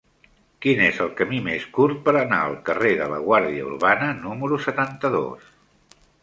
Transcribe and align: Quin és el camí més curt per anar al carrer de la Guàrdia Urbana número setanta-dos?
Quin 0.65 0.79
és 0.85 1.01
el 1.03 1.09
camí 1.19 1.41
més 1.47 1.67
curt 1.75 1.99
per 2.07 2.15
anar 2.21 2.39
al 2.45 2.55
carrer 2.69 2.95
de 3.03 3.11
la 3.13 3.19
Guàrdia 3.27 3.69
Urbana 3.75 4.09
número 4.25 4.61
setanta-dos? 4.65 5.55